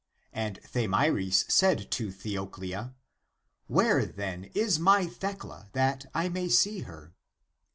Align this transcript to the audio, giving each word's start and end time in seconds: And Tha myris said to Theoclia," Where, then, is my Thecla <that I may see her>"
And 0.33 0.59
Tha 0.73 0.87
myris 0.87 1.45
said 1.51 1.91
to 1.91 2.07
Theoclia," 2.07 2.95
Where, 3.75 4.03
then, 4.03 4.45
is 4.55 4.79
my 4.79 5.05
Thecla 5.05 5.69
<that 5.73 6.07
I 6.15 6.27
may 6.27 6.49
see 6.49 6.79
her>" 6.79 7.13